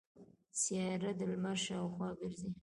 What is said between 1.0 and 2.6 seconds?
د لمر شاوخوا ګرځي.